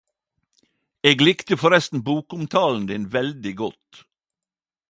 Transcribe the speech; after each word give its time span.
Eg 1.09 1.17
likte 1.27 1.55
forresten 1.63 2.05
bokomtalen 2.09 2.85
din 2.91 3.05
veldig 3.17 3.53
godt!... 3.61 3.89